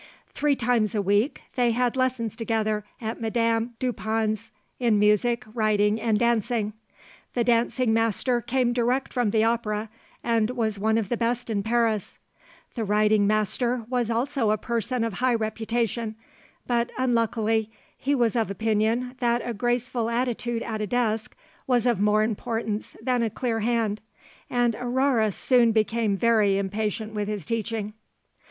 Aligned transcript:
Three 0.29 0.55
times 0.55 0.95
a 0.95 1.01
week 1.03 1.43
they 1.53 1.69
had 1.69 1.95
lessons 1.95 2.35
together 2.35 2.83
at 2.99 3.21
Madame 3.21 3.75
Dupin's 3.77 4.49
in 4.79 4.97
music, 4.97 5.45
writing, 5.53 6.01
and 6.01 6.17
dancing. 6.17 6.73
The 7.35 7.43
dancing 7.43 7.93
master 7.93 8.41
came 8.41 8.73
direct 8.73 9.13
from 9.13 9.29
the 9.29 9.43
opera, 9.43 9.89
and 10.23 10.49
was 10.49 10.79
one 10.79 10.97
of 10.97 11.09
the 11.09 11.17
best 11.17 11.51
in 11.51 11.61
Paris; 11.61 12.17
the 12.73 12.83
writing 12.83 13.27
master 13.27 13.85
was 13.91 14.09
also 14.09 14.49
a 14.49 14.57
person 14.57 15.03
of 15.03 15.13
high 15.13 15.35
reputation, 15.35 16.15
but 16.65 16.91
unluckily 16.97 17.69
he 17.95 18.15
was 18.15 18.35
of 18.35 18.49
opinion 18.49 19.13
that 19.19 19.47
a 19.47 19.53
graceful 19.53 20.09
attitude 20.09 20.63
at 20.63 20.81
a 20.81 20.87
desk 20.87 21.35
was 21.67 21.85
of 21.85 21.99
more 21.99 22.23
importance 22.23 22.95
than 23.03 23.21
a 23.21 23.29
clear 23.29 23.59
hand, 23.59 24.01
and 24.49 24.73
Aurore 24.75 25.29
soon 25.31 25.71
became 25.71 26.17
very 26.17 26.57
impatient 26.57 27.13
with 27.13 27.27
his 27.27 27.45
teaching. 27.45 27.93